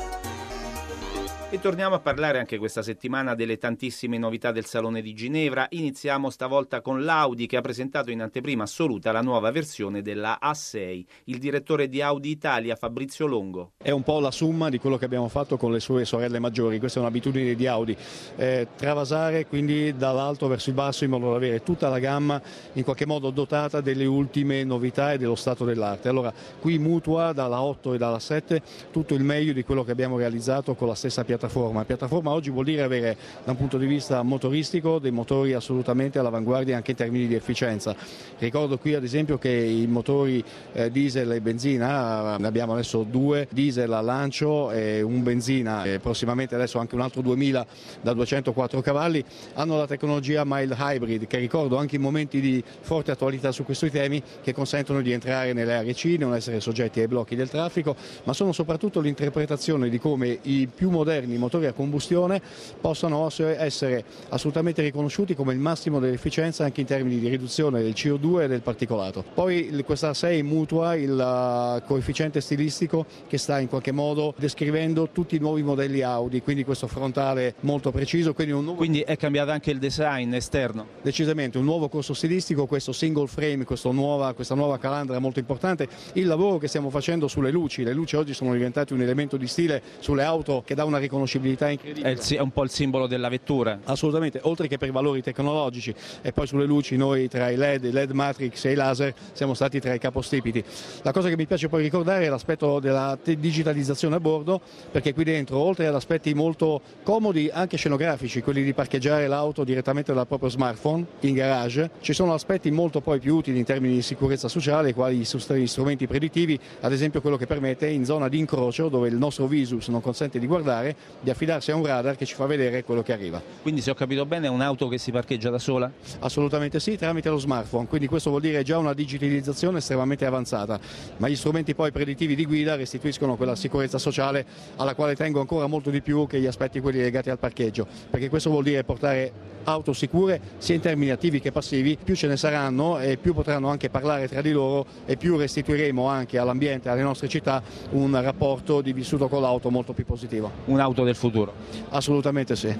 E 1.55 1.61
torniamo 1.61 1.95
a 1.95 2.01
parlare 2.01 2.41
anche 2.41 2.59
questa 2.59 2.83
settimana 2.83 3.37
delle 3.37 3.59
tantissime 3.59 4.19
novità 4.19 4.51
del 4.51 4.65
Salone 4.65 5.01
di 5.01 5.15
Ginevra. 5.15 5.69
Iniziamo 5.71 6.29
stavolta 6.29 6.81
con 6.81 7.05
l'Audi 7.05 7.47
che 7.47 7.57
ha 7.57 7.61
presentato 7.61 8.11
in 8.11 8.23
anteprima 8.23 8.65
assoluta 8.65 9.13
la 9.13 9.21
nuova 9.21 9.53
versione 9.53 10.03
della 10.03 10.41
A6. 10.43 11.05
Il 11.27 11.39
direttore 11.39 11.89
di 11.89 12.03
Audi 12.03 12.31
Italia, 12.31 12.75
Fabrizio 12.75 13.29
Longo. 13.29 13.75
È 13.77 13.93
un 13.93 14.03
po' 14.03 14.19
la 14.19 14.33
somma 14.33 14.69
di 14.69 14.79
quello 14.79 14.97
che 14.97 15.05
abbiamo 15.05 15.29
fatto 15.29 15.57
con 15.57 15.71
le 15.71 15.79
sue 15.79 16.05
sorelle 16.05 16.41
maggiori. 16.41 16.81
Questa 16.81 16.99
è 16.99 17.03
un'abitudine 17.03 17.55
di 17.55 17.69
Audi. 17.69 17.97
Eh, 18.35 18.67
travasare 18.75 19.47
quindi 19.47 19.97
dall'alto 19.97 20.49
verso 20.49 20.71
il 20.71 20.75
basso 20.75 21.05
in 21.05 21.11
modo 21.11 21.31
da 21.31 21.37
avere 21.37 21.63
tutta 21.63 21.89
la 21.89 22.01
gamma 22.01 22.43
in 22.73 22.83
qualche 22.83 23.07
modo 23.07 23.31
dotata 23.31 23.81
delle 23.81 24.07
ultime 24.07 24.65
novità 24.65 25.13
e 25.13 25.19
dello 25.19 25.37
stato 25.37 25.65
dell'arte. 25.65 26.09
Allora 26.09 26.33
qui 26.59 26.81
mutua 26.81 27.33
dalla 27.33 27.63
8 27.63 27.95
e 27.95 27.99
dalla 27.99 28.19
7 28.19 28.61
tutto 28.91 29.15
il 29.15 29.23
meglio 29.23 29.53
di 29.53 29.63
quello 29.63 29.85
che 29.85 29.93
abbiamo 29.93 30.19
realizzato 30.19 30.75
con 30.75 30.89
la 30.89 30.97
stessa 30.97 31.23
piattaforma 31.23 31.43
piattaforma. 31.45 31.85
Piattaforma 31.85 32.31
oggi 32.31 32.51
vuol 32.51 32.65
dire 32.65 32.83
avere 32.83 33.17
da 33.45 33.51
un 33.51 33.57
punto 33.57 33.77
di 33.77 33.87
vista 33.87 34.23
motoristico 34.23 34.99
dei 34.99 35.11
motori 35.11 35.53
assolutamente 35.53 36.19
all'avanguardia 36.19 36.77
anche 36.77 36.93
in 36.93 36.97
termini 36.97 37.27
di 37.27 37.35
efficienza. 37.35 37.95
Ricordo 38.39 38.79
qui 38.79 38.95
ad 38.95 39.05
esempio 39.05 39.39
che 39.39 39.51
i 39.51 39.87
motori 39.87 40.43
eh, 40.73 40.91
diesel 40.91 41.33
e 41.33 41.41
benzina, 41.41 42.37
ne 42.39 42.47
abbiamo 42.47 42.73
adesso 42.73 43.03
due, 43.03 43.47
diesel 43.51 43.93
a 43.93 44.01
lancio 44.01 44.71
e 44.71 45.03
un 45.03 45.23
benzina 45.23 45.85
e 45.85 45.99
prossimamente 45.99 46.55
adesso 46.55 46.79
anche 46.79 46.95
un 46.95 47.03
altro 47.03 47.21
2000 47.21 47.67
da 48.01 48.13
204 48.13 48.81
cavalli, 48.81 49.25
hanno 49.55 49.77
la 49.77 49.87
tecnologia 49.87 50.43
mild 50.45 50.75
hybrid 50.79 51.27
che 51.27 51.39
ricordo 51.39 51.77
anche 51.77 51.97
in 51.97 52.03
momenti 52.03 52.41
di 52.41 52.63
forte 52.81 53.11
attualità 53.11 53.53
su 53.53 53.65
questi 53.65 53.91
temi 53.91 54.23
che 54.43 54.53
consentono 54.53 55.03
di 55.03 55.13
entrare 55.13 55.53
nelle 55.53 55.75
aree 55.75 55.95
C, 55.95 56.17
non 56.19 56.35
essere 56.35 56.61
soggetti 56.61 57.01
ai 57.01 57.09
blocchi 57.09 57.37
del 57.37 57.51
traffico, 57.51 57.95
ma 58.25 58.33
sono 58.33 58.53
soprattutto 58.53 59.01
l'interpretazione 59.01 59.89
di 59.89 59.99
come 59.99 60.39
i 60.43 60.69
più 60.73 60.91
moderni 60.91 61.34
i 61.35 61.39
motori 61.39 61.67
a 61.67 61.73
combustione 61.73 62.41
possano 62.81 63.29
essere 63.39 64.05
assolutamente 64.31 64.83
riconosciuti 64.83 65.35
come 65.35 65.53
il 65.53 65.59
massimo 65.59 65.99
dell'efficienza 65.99 66.65
anche 66.65 66.81
in 66.81 66.87
termini 66.87 67.19
di 67.19 67.29
riduzione 67.29 67.83
del 67.83 67.93
CO2 67.93 68.43
e 68.43 68.49
del 68.49 68.61
particolato. 68.61 69.25
Poi 69.35 69.83
questa 69.85 70.15
6 70.15 70.43
mutua 70.43 70.95
il 70.95 71.13
uh, 71.13 71.87
coefficiente 71.87 72.41
stilistico 72.41 73.07
che 73.27 73.39
sta 73.39 73.59
in 73.59 73.69
qualche 73.69 73.93
modo 73.93 74.35
descrivendo 74.37 75.09
tutti 75.11 75.37
i 75.37 75.39
nuovi 75.39 75.63
modelli 75.63 76.03
Audi, 76.03 76.43
quindi 76.43 76.65
questo 76.65 76.87
frontale 76.87 77.55
molto 77.61 77.91
preciso. 77.91 78.35
Quindi, 78.35 78.53
nuovo... 78.53 78.75
quindi 78.75 79.01
è 79.01 79.17
cambiato 79.17 79.51
anche 79.51 79.71
il 79.71 79.79
design 79.79 80.33
esterno? 80.35 80.87
Decisamente, 81.03 81.59
un 81.59 81.65
nuovo 81.65 81.89
corso 81.89 82.15
stilistico, 82.15 82.67
questo 82.67 82.93
single 82.93 83.27
frame, 83.27 83.65
nuova, 83.93 84.33
questa 84.33 84.55
nuova 84.55 84.79
calandra 84.79 85.19
molto 85.19 85.39
importante, 85.39 85.89
il 86.15 86.27
lavoro 86.27 86.59
che 86.59 86.69
stiamo 86.69 86.91
facendo 86.91 87.29
sulle 87.29 87.51
luci, 87.51 87.83
le 87.85 87.93
luci 87.93 88.17
oggi 88.17 88.35
sono 88.35 88.53
diventate 88.53 88.95
un 88.95 89.03
elemento 89.03 89.37
di 89.37 89.47
stile 89.47 89.83
sulle 89.99 90.23
auto 90.23 90.63
che 90.65 90.75
dà 90.75 90.85
una 90.85 90.99
riconoscenza 90.99 91.24
riconoscibilità 91.25 91.69
incredibile. 91.69 92.09
È, 92.09 92.13
il, 92.13 92.37
è, 92.37 92.41
un 92.41 92.51
po' 92.51 92.63
il 92.63 92.71
simbolo 92.71 93.07
della 93.07 93.29
vettura. 93.29 93.81
Assolutamente, 93.85 94.41
oltre 94.43 94.69
che 94.69 94.79
per 94.79 94.89
i 94.89 94.93
valori 94.93 95.23
tecnologici 95.23 95.95
e 96.23 96.33
poi 96.33 96.47
sulle 96.47 96.67
luci 96.67 96.97
noi 96.97 97.29
tra 97.29 97.51
i 97.51 97.57
LED, 97.57 97.85
i 97.85 97.91
LED 97.91 98.11
matrix 98.11 98.65
e 98.65 98.73
i 98.73 98.75
laser 98.75 99.15
siamo 99.33 99.55
stati 99.55 99.81
tra 99.81 99.93
i 99.95 99.99
capostipiti. 99.99 100.63
La 101.03 101.13
cosa 101.13 101.29
che 101.29 101.37
mi 101.37 101.47
piace 101.47 101.69
poi 101.69 101.83
ricordare 101.83 102.27
è 102.27 102.29
l'aspetto 102.29 102.79
della 102.79 103.19
digitalizzazione 103.25 104.17
a 104.17 104.21
bordo 104.21 104.61
perché 104.91 105.13
qui 105.13 105.25
dentro 105.25 105.59
oltre 105.59 105.87
ad 105.87 105.95
aspetti 105.95 106.35
molto 106.35 106.81
comodi 107.03 107.51
anche 107.53 107.77
scenografici, 107.77 108.43
quelli 108.43 108.63
di 108.63 108.73
parcheggiare 108.73 109.27
l'auto 109.27 109.65
direttamente 109.65 110.13
dal 110.13 110.27
proprio 110.27 110.49
smartphone 110.49 111.05
in 111.21 111.35
garage, 111.35 111.91
ci 112.01 112.13
sono 112.13 112.35
aspetti 112.35 112.71
molto 112.71 113.01
poi 113.01 113.19
più 113.19 113.37
utili 113.37 113.59
in 113.59 113.65
termini 113.65 113.95
di 113.95 114.03
sicurezza 114.03 114.49
sociale 114.49 114.93
quali 114.93 115.17
gli 115.17 115.67
strumenti 115.67 116.07
predittivi, 116.07 116.59
ad 116.81 116.93
esempio 116.93 117.21
quello 117.21 117.37
che 117.37 117.47
permette 117.47 117.89
in 117.89 118.05
zona 118.05 118.29
di 118.29 118.39
incrocio 118.39 118.89
dove 118.89 119.09
il 119.09 119.17
nostro 119.17 119.47
visus 119.47 119.89
non 119.89 120.01
consente 120.01 120.39
di 120.39 120.47
guardare 120.47 120.95
di 121.21 121.31
affidarsi 121.31 121.71
a 121.71 121.77
un 121.77 121.85
radar 121.87 122.17
che 122.17 122.27
ci 122.27 122.35
fa 122.35 122.47
vedere 122.47 122.85
quello 122.85 123.03
che 123.03 123.13
arriva. 123.13 123.43
Quindi 123.63 123.81
se 123.81 123.91
ho 123.91 123.95
capito 123.95 124.27
bene 124.27 124.47
è 124.47 124.51
un'auto 124.51 124.89
che 124.89 124.99
si 124.99 125.11
parcheggia 125.11 125.51
da 125.51 125.59
sola? 125.59 125.91
Assolutamente 126.21 126.79
sì, 126.81 126.97
tramite 126.97 127.31
lo 127.31 127.39
smartphone, 127.39 127.87
quindi 127.87 128.07
questo 128.07 128.31
vuol 128.31 128.43
dire 128.43 128.63
già 128.63 128.79
una 128.79 128.93
digitalizzazione 128.93 129.79
estremamente 129.79 130.27
avanzata, 130.27 130.79
ma 131.17 131.29
gli 131.29 131.37
strumenti 131.37 131.75
poi 131.75 131.91
predittivi 131.91 132.35
di 132.35 132.45
guida 132.45 132.77
restituiscono 132.77 133.37
quella 133.37 133.57
sicurezza 133.57 133.99
sociale 133.99 134.45
alla 134.77 134.95
quale 134.95 135.15
tengo 135.15 135.41
ancora 135.41 135.67
molto 135.67 135.91
di 135.91 136.03
più 136.03 136.27
che 136.27 136.41
gli 136.41 136.47
aspetti 136.47 136.81
quelli 136.81 137.01
legati 137.01 137.31
al 137.31 137.39
parcheggio, 137.39 137.87
perché 138.11 138.29
questo 138.29 138.51
vuol 138.51 138.65
dire 138.65 138.85
portare 138.85 139.53
auto 139.65 139.93
sicure 139.93 140.41
sia 140.59 140.75
in 140.75 140.81
termini 140.81 141.11
attivi 141.11 141.41
che 141.41 141.51
passivi, 141.51 141.97
più 142.03 142.15
ce 142.15 142.27
ne 142.27 142.37
saranno 142.37 142.99
e 142.99 143.17
più 143.17 143.33
potranno 143.33 143.69
anche 143.69 143.89
parlare 143.89 144.29
tra 144.29 144.43
di 144.43 144.53
loro 144.53 144.85
e 145.07 145.17
più 145.17 145.37
restituiremo 145.37 146.07
anche 146.07 146.39
all'ambiente, 146.39 146.89
alle 146.89 147.03
nostre 147.03 147.29
città 147.29 147.63
un 147.91 148.21
rapporto 148.21 148.81
di 148.81 148.93
vissuto 148.93 149.29
con 149.29 149.41
l'auto 149.41 149.71
molto 149.71 149.93
più 149.93 150.05
positivo. 150.05 150.51
Un'auto 150.95 151.05
del 151.05 151.17
futuro. 151.17 151.53
Assolutamente 151.91 152.55
sì. 152.55 152.73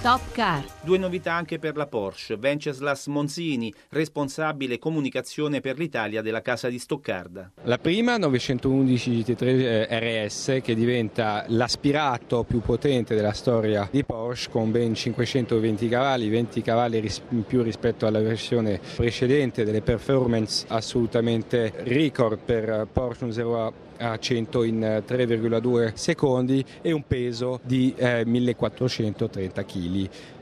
Top 0.00 0.20
Car. 0.30 0.64
Due 0.80 0.96
novità 0.96 1.32
anche 1.32 1.58
per 1.58 1.76
la 1.76 1.86
Porsche. 1.86 2.36
Venceslas 2.36 3.08
Monzini, 3.08 3.74
responsabile 3.88 4.78
comunicazione 4.78 5.60
per 5.60 5.76
l'Italia 5.76 6.22
della 6.22 6.40
casa 6.40 6.68
di 6.68 6.78
Stoccarda. 6.78 7.50
La 7.64 7.78
prima 7.78 8.16
911 8.16 9.10
GT3 9.10 9.42
eh, 9.42 10.26
RS 10.26 10.60
che 10.62 10.76
diventa 10.76 11.44
l'aspirato 11.48 12.44
più 12.44 12.60
potente 12.60 13.16
della 13.16 13.32
storia 13.32 13.88
di 13.90 14.04
Porsche 14.04 14.50
con 14.50 14.70
ben 14.70 14.94
520 14.94 15.88
cavalli, 15.88 16.28
20 16.28 16.62
cavalli 16.62 17.10
in 17.30 17.44
più 17.44 17.62
rispetto 17.62 18.06
alla 18.06 18.20
versione 18.20 18.80
precedente, 18.94 19.64
delle 19.64 19.82
performance 19.82 20.64
assolutamente 20.68 21.72
record 21.78 22.38
per 22.38 22.86
Porsche 22.92 23.32
0 23.32 23.86
a 23.98 24.18
100 24.18 24.62
in 24.62 25.02
3,2 25.06 25.82
eh, 25.82 25.92
secondi 25.94 26.64
e 26.80 26.92
un 26.92 27.04
peso 27.06 27.60
di 27.62 27.94
eh, 27.96 28.24
1430 28.24 29.64
kg. 29.64 29.87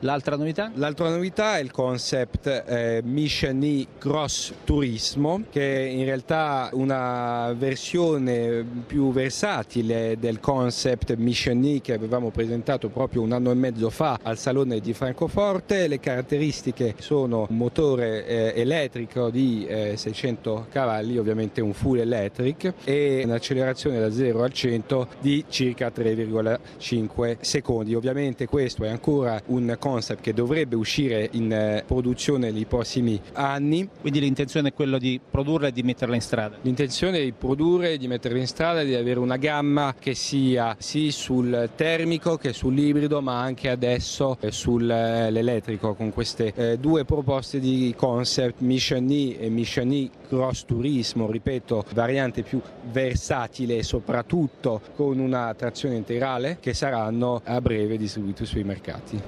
L'altra 0.01 0.37
novità? 0.37 0.71
L'altra 0.75 1.09
novità 1.09 1.57
è 1.57 1.61
il 1.61 1.71
concept 1.71 2.65
eh, 2.67 3.01
Mission 3.05 3.63
E 3.63 3.87
Cross 3.99 4.53
Turismo 4.65 5.45
che 5.51 5.87
è 5.87 5.89
in 5.89 6.05
realtà 6.05 6.69
una 6.73 7.55
versione 7.57 8.65
più 8.87 9.13
versatile 9.13 10.17
del 10.19 10.41
concept 10.41 11.15
Mission 11.15 11.63
E 11.65 11.81
che 11.81 11.93
avevamo 11.93 12.31
presentato 12.31 12.89
proprio 12.89 13.23
un 13.23 13.33
anno 13.33 13.51
e 13.53 13.55
mezzo 13.55 13.91
fa 13.91 14.19
al 14.23 14.37
Salone 14.39 14.81
di 14.81 14.93
Francoforte. 14.93 15.87
Le 15.87 16.01
caratteristiche 16.01 16.95
sono 16.99 17.47
un 17.49 17.57
motore 17.57 18.27
eh, 18.27 18.53
elettrico 18.57 19.31
di 19.31 19.67
600 19.69 20.67
eh, 20.69 20.73
cavalli, 20.73 21.17
ovviamente 21.17 21.61
un 21.61 21.73
full 21.73 21.99
electric 21.99 22.73
e 22.85 23.23
una 23.25 23.37
un'accelerazione 23.37 24.01
da 24.01 24.11
0 24.11 24.43
al 24.43 24.53
100 24.53 25.09
di 25.21 25.45
circa 25.49 25.93
3,5 25.95 27.37
secondi. 27.41 27.95
Ovviamente 27.95 28.47
questo 28.47 28.85
è 28.85 28.89
ancora 28.89 29.36
un 29.47 29.77
concept 29.79 30.23
che 30.23 30.33
dovrebbe 30.33 30.77
uscire 30.77 31.29
in 31.33 31.53
eh, 31.53 31.85
produzione 31.87 32.51
nei 32.51 32.65
prossimi 32.65 33.21
anni. 33.33 33.89
Quindi 34.01 34.21
l'intenzione 34.21 34.69
è 34.69 34.73
quella 34.73 34.99
di 34.99 35.21
produrla 35.31 35.69
e 35.69 35.73
di 35.73 35.83
metterla 35.83 36.15
in 36.15 36.21
strada? 36.21 36.57
L'intenzione 36.63 37.19
è 37.19 37.25
di 37.25 37.33
produrre, 37.33 37.97
di 37.99 38.09
metterla 38.09 38.39
in 38.39 38.47
strada, 38.47 38.83
di 38.83 38.95
avere 38.95 39.19
una 39.21 39.37
gamma 39.37 39.95
che 39.99 40.15
sia 40.15 40.77
sì 40.79 41.11
sul 41.11 41.71
termico 41.75 42.37
che 42.37 42.53
sull'ibrido 42.53 43.21
ma 43.21 43.41
anche 43.41 43.69
adesso 43.71 44.37
eh, 44.41 44.51
sull'elettrico 44.51 45.95
con 45.95 46.13
queste 46.13 46.53
eh, 46.55 46.79
due 46.79 47.05
proposte 47.05 47.61
di 47.61 47.95
concept 47.97 48.61
Mission 48.61 49.09
E 49.11 49.37
e 49.41 49.49
Mission 49.49 49.91
E 49.93 50.11
Cross 50.29 50.65
Turismo, 50.65 51.31
ripeto, 51.31 51.85
variante 51.95 52.43
più 52.43 52.61
versatile 52.91 53.77
e 53.77 53.83
soprattutto 53.83 54.81
con 54.95 55.19
una 55.19 55.55
trazione 55.55 55.97
integrale 55.97 56.59
che 56.61 56.75
saranno 56.75 57.41
a 57.45 57.61
breve 57.61 57.97
distribuite 57.97 58.45
sui 58.45 58.65
mercati. 58.65 59.21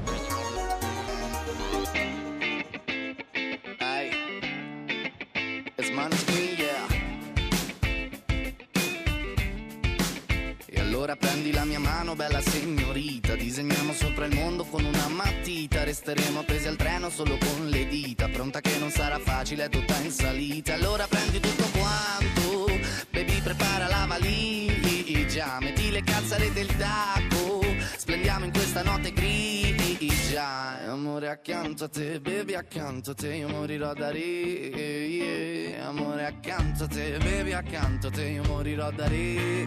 Ora 11.08 11.16
prendi 11.16 11.52
la 11.52 11.64
mia 11.64 11.78
mano, 11.78 12.14
bella 12.14 12.42
signorita. 12.42 13.34
Disegniamo 13.34 13.94
sopra 13.94 14.26
il 14.26 14.34
mondo 14.34 14.64
con 14.64 14.84
una 14.84 15.08
matita. 15.08 15.82
Resteremo 15.82 16.40
appesi 16.40 16.66
al 16.66 16.76
treno 16.76 17.08
solo 17.08 17.38
con 17.38 17.68
le 17.70 17.88
dita. 17.88 18.28
Pronta 18.28 18.60
che 18.60 18.76
non 18.76 18.90
sarà 18.90 19.18
facile, 19.18 19.64
è 19.64 19.68
tutta 19.70 19.96
in 20.00 20.10
salita. 20.10 20.74
Allora 20.74 21.06
prendi 21.06 21.40
tutto 21.40 21.64
quanto. 21.78 22.66
Baby, 23.10 23.40
prepara 23.40 23.88
la 23.88 24.04
valigia. 24.06 25.56
Metti 25.60 25.90
le 25.90 26.02
calzare 26.02 26.52
del 26.52 26.76
tacco. 26.76 27.67
Splendiamo 27.98 28.44
in 28.44 28.52
questa 28.52 28.84
notte 28.84 29.12
grigia. 29.12 30.86
Amore 30.86 31.28
accanto 31.28 31.84
a 31.84 31.88
te, 31.88 32.20
baby 32.20 32.54
accanto 32.54 33.10
a 33.10 33.14
te. 33.14 33.34
Io 33.34 33.48
morirò 33.48 33.92
da 33.92 34.12
re. 34.12 35.76
Amore 35.82 36.24
accanto 36.24 36.84
a 36.84 36.86
te, 36.86 37.18
baby 37.18 37.52
accanto 37.52 38.06
a 38.06 38.10
te. 38.10 38.22
Io 38.28 38.44
morirò 38.44 38.90
da 38.92 39.08
re. 39.08 39.66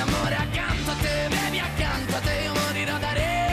Amore 0.00 0.34
accanto 0.34 0.90
a 0.90 0.94
te, 0.94 1.28
bevi 1.28 1.58
accanto 1.60 2.16
a 2.16 2.20
te, 2.20 2.42
io 2.42 2.52
morirò 2.52 2.98
da 2.98 3.12
re. 3.12 3.43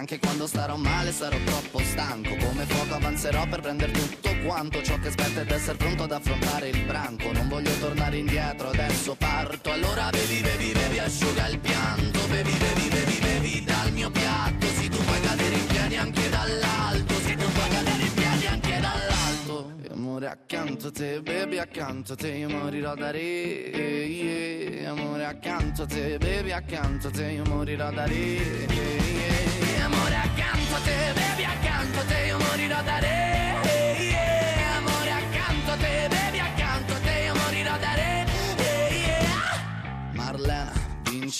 Anche 0.00 0.18
quando 0.18 0.46
starò 0.46 0.76
male 0.76 1.12
sarò 1.12 1.36
troppo 1.44 1.78
stanco. 1.80 2.34
Come 2.36 2.64
fuoco 2.64 2.94
avanzerò 2.94 3.46
per 3.46 3.60
prendere 3.60 3.92
tutto 3.92 4.30
quanto 4.46 4.82
Ciò 4.82 4.98
che 4.98 5.08
aspetta 5.08 5.42
ed 5.42 5.50
essere 5.50 5.76
pronto 5.76 6.04
ad 6.04 6.12
affrontare 6.12 6.70
il 6.70 6.82
branco. 6.84 7.30
Non 7.32 7.48
voglio 7.48 7.70
tornare 7.78 8.16
indietro, 8.16 8.70
adesso 8.70 9.14
parto. 9.14 9.70
Allora 9.70 10.08
bevi, 10.08 10.40
bevi, 10.40 10.72
bevi, 10.72 10.98
asciuga 10.98 11.48
il 11.48 11.58
pianto. 11.58 12.18
Bevi, 12.28 12.50
bevi, 12.50 12.88
bevi, 12.88 13.18
bevi 13.20 13.64
dal 13.64 13.92
mio 13.92 14.10
piatto. 14.10 14.66
Sì, 14.68 14.88
tu 14.88 14.96
puoi 14.96 15.20
cadere 15.20 15.54
in 15.54 15.66
piedi 15.66 15.96
anche 15.96 16.28
dall'alto. 16.30 17.14
Sì, 17.20 17.34
tu 17.36 17.52
puoi 17.52 17.68
cadere 17.68 18.02
in 18.02 18.14
piedi 18.14 18.46
anche 18.46 18.80
dall'alto. 18.80 19.72
Amore 19.92 20.28
accanto 20.28 20.86
a 20.86 20.90
te, 20.92 21.20
bevi 21.20 21.58
accanto 21.58 22.14
a 22.14 22.16
te 22.16 22.28
Io 22.28 22.48
morirò 22.48 22.94
da 22.94 23.10
re, 23.10 23.20
yeah. 23.20 24.90
Amore 24.90 25.26
accanto 25.26 25.82
a 25.82 25.86
te, 25.86 26.16
bevi 26.16 26.52
accanto 26.52 27.08
a 27.08 27.10
te 27.10 27.24
Io 27.32 27.44
morirò 27.44 27.90
da 27.90 28.06
re, 28.06 28.14
yeah. 28.14 28.99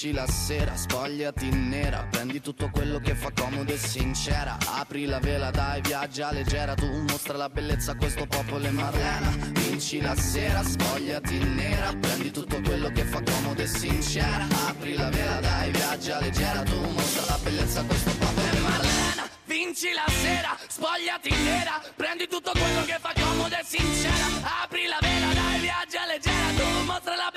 Vinci 0.00 0.16
la 0.16 0.26
sera, 0.26 0.76
spogliati 0.76 1.50
nera 1.50 2.06
Prendi 2.10 2.40
tutto 2.40 2.70
quello 2.72 2.98
che 3.00 3.14
fa 3.14 3.30
comodo 3.34 3.70
e 3.70 3.76
sincera. 3.76 4.56
Apri 4.78 5.04
la 5.04 5.18
vela, 5.18 5.50
dai, 5.50 5.82
viaggia 5.82 6.32
leggera 6.32 6.72
Tu 6.72 6.86
mostra 7.02 7.36
la 7.36 7.50
bellezza 7.50 7.92
a 7.92 7.96
questo 7.96 8.24
popolo 8.24 8.64
e 8.64 8.70
Marlena. 8.70 9.28
Vinci 9.52 10.00
la 10.00 10.16
sera, 10.16 10.62
spogliati 10.62 11.36
nera 11.36 11.94
Prendi 12.00 12.30
tutto 12.30 12.62
quello 12.62 12.88
che 12.88 13.04
fa 13.04 13.20
comodo 13.20 13.60
e 13.60 13.66
sincera. 13.66 14.46
Apri 14.68 14.96
la 14.96 15.10
vela, 15.10 15.38
dai, 15.38 15.70
viaggia 15.70 16.18
leggera 16.18 16.62
Tu 16.62 16.78
mostra 16.78 17.26
la 17.26 17.38
bellezza 17.42 17.80
a 17.80 17.84
questo 17.84 18.10
popolo 18.12 18.56
e 18.56 18.58
Marlena. 18.58 19.28
Vinci 19.44 19.92
la 19.92 20.06
sera, 20.08 20.56
spogliati 20.66 21.30
nera 21.30 21.78
Prendi 21.94 22.26
tutto 22.26 22.52
quello 22.52 22.84
che 22.86 22.96
fa 22.98 23.12
comodo 23.14 23.54
e 23.54 23.64
sincera. 23.66 24.24
Apri 24.62 24.86
la 24.86 24.98
vela, 24.98 25.34
dai, 25.34 25.60
viaggia 25.60 26.06
leggera 26.06 26.48
Tu 26.56 26.84
mostra 26.86 27.16
la 27.16 27.29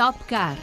Top 0.00 0.24
Car. 0.24 0.56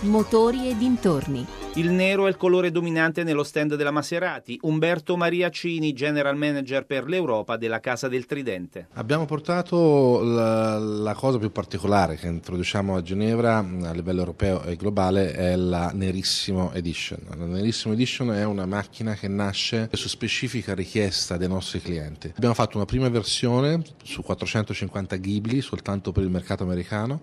Motori 0.00 0.70
e 0.70 0.78
dintorni. 0.78 1.44
Il 1.74 1.90
nero 1.90 2.24
è 2.24 2.30
il 2.30 2.38
colore 2.38 2.70
dominante 2.70 3.22
nello 3.22 3.42
stand 3.42 3.74
della 3.74 3.90
Maserati. 3.90 4.58
Umberto 4.62 5.14
Mariacini, 5.14 5.92
general 5.92 6.38
manager 6.38 6.86
per 6.86 7.06
l'Europa 7.06 7.58
della 7.58 7.80
Casa 7.80 8.08
del 8.08 8.24
Tridente. 8.24 8.88
Abbiamo 8.94 9.26
portato 9.26 10.22
la, 10.22 10.78
la, 10.78 11.12
cosa 11.12 11.36
più 11.36 11.52
particolare 11.52 12.16
che 12.16 12.28
introduciamo 12.28 12.96
a 12.96 13.02
Ginevra 13.02 13.58
a 13.58 13.92
livello 13.92 14.20
europeo 14.20 14.62
e 14.62 14.76
globale 14.76 15.34
è 15.34 15.54
la 15.54 15.90
Nerissimo 15.92 16.72
Edition. 16.72 17.18
La 17.28 17.44
Nerissimo 17.44 17.92
Edition 17.92 18.32
è 18.32 18.44
una 18.44 18.64
macchina 18.64 19.12
che 19.12 19.28
nasce 19.28 19.90
su 19.92 20.08
specifica 20.08 20.72
richiesta 20.72 21.36
dei 21.36 21.48
nostri 21.48 21.82
clienti. 21.82 22.32
Abbiamo 22.34 22.54
fatto 22.54 22.78
una 22.78 22.86
prima 22.86 23.10
versione 23.10 23.82
su 24.02 24.22
450 24.22 25.16
Ghibli 25.16 25.60
soltanto 25.60 26.10
per 26.10 26.22
il 26.22 26.30
mercato 26.30 26.62
americano. 26.62 27.20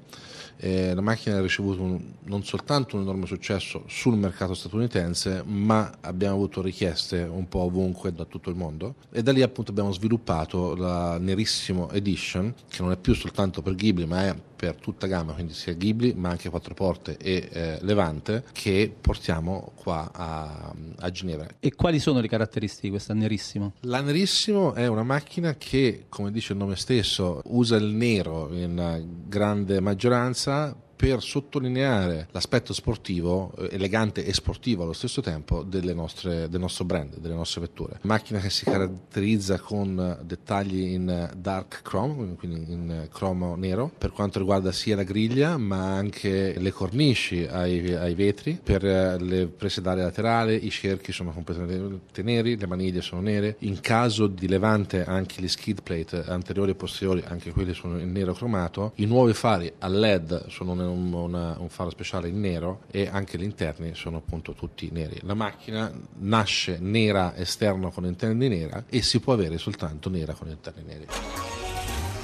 Eh, 0.57 0.93
la 0.93 1.01
macchina 1.01 1.37
ha 1.37 1.41
ricevuto 1.41 1.81
un, 1.81 1.99
non 2.23 2.43
soltanto 2.43 2.95
un 2.95 3.03
enorme 3.03 3.25
successo 3.25 3.83
sul 3.87 4.17
mercato 4.17 4.53
statunitense, 4.53 5.43
ma 5.45 5.91
abbiamo 6.01 6.35
avuto 6.35 6.61
richieste 6.61 7.21
un 7.21 7.47
po' 7.47 7.59
ovunque 7.59 8.13
da 8.13 8.25
tutto 8.25 8.49
il 8.49 8.55
mondo 8.55 8.95
e 9.11 9.21
da 9.23 9.31
lì 9.31 9.41
appunto 9.41 9.71
abbiamo 9.71 9.91
sviluppato 9.91 10.75
la 10.75 11.17
Nerissimo 11.17 11.89
Edition, 11.91 12.53
che 12.69 12.81
non 12.81 12.91
è 12.91 12.97
più 12.97 13.13
soltanto 13.13 13.61
per 13.61 13.75
Ghibli, 13.75 14.05
ma 14.05 14.25
è 14.27 14.35
per 14.63 14.75
tutta 14.75 15.07
gamma, 15.07 15.33
quindi 15.33 15.53
sia 15.53 15.73
Ghibli 15.73 16.13
ma 16.13 16.29
anche 16.29 16.49
quattro 16.49 16.73
porte 16.73 17.17
e 17.17 17.49
eh, 17.51 17.77
Levante, 17.81 18.45
che 18.53 18.93
portiamo 18.99 19.73
qua 19.75 20.09
a, 20.13 20.73
a, 20.99 21.11
Ginevra. 21.11 21.47
E 21.59 21.75
quali 21.75 21.99
sono 21.99 22.21
le 22.21 22.29
caratteristiche 22.29 22.83
di 22.83 22.89
questa 22.91 23.13
Nerissimo? 23.13 23.73
La 23.81 23.99
Nerissimo 23.99 24.73
è 24.73 24.87
una 24.87 25.03
macchina 25.03 25.55
che, 25.55 26.05
come 26.07 26.31
dice 26.31 26.53
il 26.53 26.59
nome 26.59 26.77
stesso, 26.77 27.41
usa 27.47 27.75
il 27.75 27.93
nero 27.93 28.53
in 28.53 29.05
grande 29.27 29.81
maggioranza 29.81 30.42
ça 30.43 30.75
per 31.03 31.21
sottolineare 31.21 32.29
l'aspetto 32.31 32.71
sportivo, 32.71 33.53
elegante 33.69 34.25
e 34.25 34.33
sportivo 34.33 34.83
allo 34.83 34.93
stesso 34.93 35.19
tempo 35.19 35.65
nostre, 35.93 36.47
del 36.47 36.61
nostro 36.61 36.85
brand, 36.85 37.17
delle 37.17 37.33
nostre 37.33 37.59
vetture. 37.59 37.99
Macchina 38.03 38.39
che 38.39 38.49
si 38.49 38.63
caratterizza 38.63 39.59
con 39.59 40.19
dettagli 40.23 40.93
in 40.93 41.29
dark 41.35 41.81
chrome, 41.81 42.35
quindi 42.35 42.71
in 42.71 43.09
cromo 43.11 43.55
nero, 43.55 43.91
per 43.97 44.11
quanto 44.11 44.39
riguarda 44.39 44.71
sia 44.71 44.95
la 44.95 45.03
griglia 45.03 45.57
ma 45.57 45.93
anche 45.93 46.57
le 46.57 46.71
cornici 46.71 47.45
ai, 47.45 47.93
ai 47.93 48.15
vetri, 48.15 48.57
per 48.63 48.83
le 48.83 49.47
prese 49.47 49.81
d'aria 49.81 50.03
laterali, 50.03 50.65
i 50.65 50.69
cerchi 50.69 51.11
sono 51.11 51.31
completamente 51.31 52.23
neri, 52.23 52.57
le 52.57 52.67
maniglie 52.67 53.01
sono 53.01 53.19
nere, 53.19 53.57
in 53.59 53.81
caso 53.81 54.27
di 54.27 54.47
levante 54.47 55.03
anche 55.03 55.41
gli 55.41 55.49
skid 55.49 55.81
plate 55.83 56.23
anteriori 56.27 56.71
e 56.71 56.75
posteriori, 56.75 57.21
anche 57.27 57.51
quelli 57.51 57.73
sono 57.73 57.99
in 57.99 58.13
nero 58.13 58.31
cromato, 58.31 58.93
i 58.95 59.05
nuovi 59.05 59.33
fari 59.33 59.69
a 59.79 59.89
LED 59.89 60.47
sono 60.47 60.73
un, 60.93 61.11
una, 61.13 61.57
un, 61.59 61.69
faro 61.69 61.89
speciale 61.89 62.29
in 62.29 62.39
nero 62.39 62.81
e 62.89 63.09
anche 63.11 63.37
gli 63.37 63.43
interni 63.43 63.95
sono 63.95 64.17
appunto 64.17 64.53
tutti 64.53 64.89
neri. 64.91 65.19
La 65.23 65.33
macchina 65.33 65.91
nasce 66.19 66.77
nera 66.79 67.35
esterno 67.35 67.91
con 67.91 68.05
interni 68.05 68.47
nera 68.47 68.85
e 68.87 69.01
si 69.01 69.19
può 69.19 69.33
avere 69.33 69.57
soltanto 69.57 70.09
nera 70.09 70.33
con 70.33 70.49
interni 70.49 70.83
neri. 70.83 71.07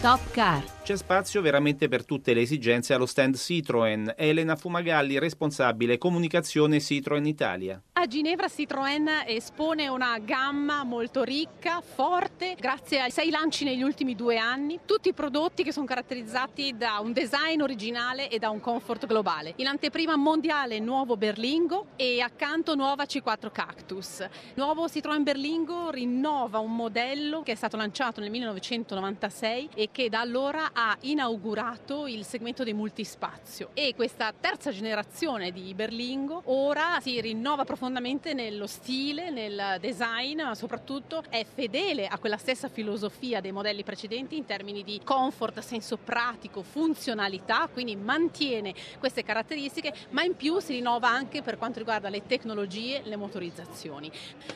Top 0.01 0.31
Car. 0.31 0.63
C'è 0.89 0.95
spazio 0.95 1.41
veramente 1.41 1.87
per 1.87 2.03
tutte 2.03 2.33
le 2.33 2.41
esigenze 2.41 2.95
allo 2.95 3.05
stand 3.05 3.35
Citroën. 3.35 4.15
Elena 4.17 4.55
Fumagalli, 4.55 5.19
responsabile 5.19 5.99
comunicazione 5.99 6.77
Citroën 6.77 7.23
Italia. 7.25 7.79
A 7.93 8.07
Ginevra 8.07 8.47
Citroën 8.47 9.25
espone 9.27 9.87
una 9.87 10.17
gamma 10.17 10.83
molto 10.83 11.21
ricca, 11.21 11.81
forte, 11.81 12.55
grazie 12.57 13.01
ai 13.01 13.11
sei 13.11 13.29
lanci 13.29 13.65
negli 13.65 13.83
ultimi 13.83 14.15
due 14.15 14.37
anni. 14.37 14.79
Tutti 14.83 15.09
i 15.09 15.13
prodotti 15.13 15.61
che 15.61 15.71
sono 15.71 15.85
caratterizzati 15.85 16.73
da 16.75 16.97
un 17.03 17.13
design 17.13 17.61
originale 17.61 18.29
e 18.29 18.39
da 18.39 18.49
un 18.49 18.59
comfort 18.59 19.05
globale. 19.05 19.53
In 19.57 19.67
anteprima 19.67 20.15
mondiale 20.15 20.79
nuovo 20.79 21.17
Berlingo 21.17 21.87
e 21.97 22.19
accanto 22.21 22.73
nuova 22.73 23.03
C4 23.03 23.51
Cactus. 23.51 24.27
Nuovo 24.55 24.87
Citroën 24.87 25.21
Berlingo 25.21 25.91
rinnova 25.91 26.57
un 26.57 26.75
modello 26.75 27.43
che 27.43 27.51
è 27.51 27.55
stato 27.55 27.77
lanciato 27.77 28.21
nel 28.21 28.31
1996 28.31 29.69
e 29.75 29.88
che 29.91 30.09
da 30.09 30.19
allora 30.19 30.69
ha 30.73 30.95
inaugurato 31.01 32.07
il 32.07 32.23
segmento 32.23 32.63
dei 32.63 32.73
multispazio 32.73 33.71
e 33.73 33.93
questa 33.95 34.33
terza 34.39 34.71
generazione 34.71 35.51
di 35.51 35.73
Berlingo 35.73 36.43
ora 36.45 36.99
si 37.01 37.19
rinnova 37.19 37.65
profondamente 37.65 38.33
nello 38.33 38.67
stile, 38.67 39.29
nel 39.29 39.77
design, 39.79 40.41
ma 40.41 40.55
soprattutto 40.55 41.23
è 41.29 41.43
fedele 41.43 42.07
a 42.07 42.17
quella 42.17 42.37
stessa 42.37 42.69
filosofia 42.69 43.41
dei 43.41 43.51
modelli 43.51 43.83
precedenti 43.83 44.37
in 44.37 44.45
termini 44.45 44.83
di 44.83 45.01
comfort, 45.03 45.59
senso 45.59 45.97
pratico, 45.97 46.61
funzionalità, 46.61 47.67
quindi 47.71 47.95
mantiene 47.95 48.73
queste 48.99 49.23
caratteristiche, 49.23 49.93
ma 50.11 50.23
in 50.23 50.35
più 50.35 50.59
si 50.59 50.73
rinnova 50.73 51.09
anche 51.09 51.41
per 51.41 51.57
quanto 51.57 51.79
riguarda 51.79 52.09
le 52.09 52.25
tecnologie, 52.25 53.01
le 53.03 53.15
motorizzazioni. 53.15 54.11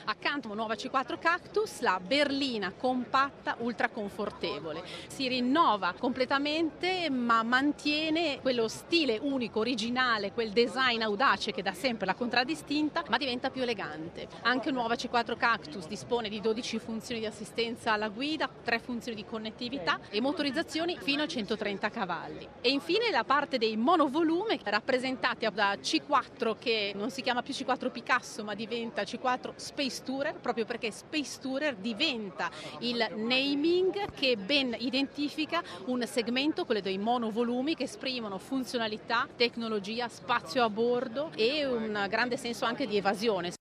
Accanto 0.05 0.51
a 0.51 0.55
nuova 0.55 0.75
C4 0.75 1.19
Cactus, 1.19 1.81
la 1.81 1.99
berlina 1.99 2.71
compatta 2.71 3.55
ultra 3.59 3.89
confortevole. 3.89 4.83
Si 5.07 5.22
rinnova 5.27 5.93
completamente 5.97 7.09
ma 7.09 7.43
mantiene 7.43 8.39
quello 8.41 8.67
stile 8.67 9.17
unico, 9.21 9.59
originale, 9.59 10.31
quel 10.31 10.51
design 10.51 11.01
audace 11.01 11.51
che 11.51 11.61
da 11.61 11.73
sempre 11.73 12.05
la 12.05 12.15
contraddistinta, 12.15 13.03
ma 13.09 13.17
diventa 13.17 13.49
più 13.49 13.61
elegante. 13.61 14.27
Anche 14.41 14.71
nuova 14.71 14.95
C4 14.95 15.37
Cactus 15.37 15.87
dispone 15.87 16.29
di 16.29 16.41
12 16.41 16.79
funzioni 16.79 17.21
di 17.21 17.25
assistenza 17.25 17.93
alla 17.93 18.09
guida, 18.09 18.49
3 18.63 18.79
funzioni 18.79 19.15
di 19.15 19.25
connettività 19.25 19.99
e 20.09 20.21
motorizzazioni 20.21 20.97
fino 20.99 21.23
a 21.23 21.27
130 21.27 21.89
cavalli. 21.89 22.47
E 22.61 22.69
infine 22.69 23.09
la 23.11 23.23
parte 23.23 23.57
dei 23.57 23.77
monovolume 23.77 24.59
rappresentati 24.63 25.47
da 25.53 25.73
C4 25.75 26.55
che 26.57 26.91
non 26.95 27.09
si 27.11 27.21
chiama 27.21 27.41
più 27.41 27.53
C4 27.53 27.91
Picasso 27.91 28.43
ma 28.43 28.55
diventa 28.55 29.03
C4 29.03 29.53
Space 29.55 30.03
Tourer 30.03 30.35
proprio 30.39 30.65
perché 30.65 30.91
Space 30.91 31.39
Tourer 31.39 31.75
diventa 31.75 32.49
il 32.79 33.05
naming 33.15 34.11
che 34.13 34.37
ben 34.37 34.75
identifica 34.77 35.12
un 35.85 36.05
segmento, 36.07 36.65
quello 36.65 36.81
dei 36.81 36.97
monovolumi 36.97 37.75
che 37.75 37.83
esprimono 37.83 38.37
funzionalità, 38.37 39.27
tecnologia, 39.35 40.07
spazio 40.07 40.63
a 40.63 40.69
bordo 40.69 41.31
e 41.35 41.65
un 41.65 42.05
grande 42.09 42.37
senso 42.37 42.65
anche 42.65 42.87
di 42.87 42.97
evasione. 42.97 43.51